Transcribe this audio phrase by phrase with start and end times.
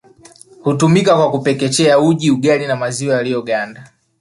[0.63, 3.87] Hutumika kwa kupekechea uji ugali au maziwa yaliyoganda